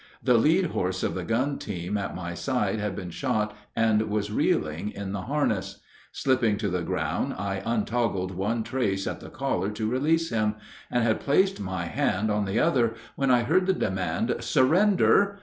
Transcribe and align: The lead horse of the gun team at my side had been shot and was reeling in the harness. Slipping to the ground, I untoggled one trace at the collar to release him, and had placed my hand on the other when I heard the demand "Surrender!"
The 0.23 0.33
lead 0.39 0.65
horse 0.71 1.03
of 1.03 1.13
the 1.13 1.23
gun 1.23 1.59
team 1.59 1.95
at 1.95 2.15
my 2.15 2.33
side 2.33 2.79
had 2.79 2.95
been 2.95 3.11
shot 3.11 3.55
and 3.75 4.01
was 4.09 4.31
reeling 4.31 4.89
in 4.89 5.11
the 5.11 5.21
harness. 5.21 5.79
Slipping 6.11 6.57
to 6.57 6.69
the 6.69 6.81
ground, 6.81 7.35
I 7.37 7.61
untoggled 7.63 8.31
one 8.33 8.63
trace 8.63 9.05
at 9.05 9.19
the 9.19 9.29
collar 9.29 9.69
to 9.69 9.87
release 9.91 10.31
him, 10.31 10.55
and 10.89 11.03
had 11.03 11.19
placed 11.19 11.59
my 11.59 11.85
hand 11.85 12.31
on 12.31 12.45
the 12.45 12.59
other 12.59 12.95
when 13.15 13.29
I 13.29 13.43
heard 13.43 13.67
the 13.67 13.73
demand 13.73 14.37
"Surrender!" 14.39 15.39